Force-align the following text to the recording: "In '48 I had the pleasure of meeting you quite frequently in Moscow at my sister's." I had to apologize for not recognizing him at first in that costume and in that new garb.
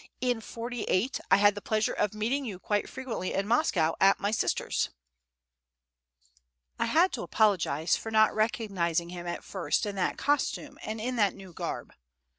"In 0.19 0.41
'48 0.41 1.19
I 1.29 1.37
had 1.37 1.53
the 1.53 1.61
pleasure 1.61 1.93
of 1.93 2.15
meeting 2.15 2.43
you 2.43 2.57
quite 2.57 2.89
frequently 2.89 3.33
in 3.33 3.47
Moscow 3.47 3.93
at 4.01 4.19
my 4.19 4.31
sister's." 4.31 4.89
I 6.79 6.85
had 6.85 7.13
to 7.13 7.21
apologize 7.21 7.95
for 7.95 8.09
not 8.09 8.33
recognizing 8.33 9.09
him 9.09 9.27
at 9.27 9.43
first 9.43 9.85
in 9.85 9.95
that 9.97 10.17
costume 10.17 10.79
and 10.81 10.99
in 10.99 11.17
that 11.17 11.35
new 11.35 11.53
garb. 11.53 11.93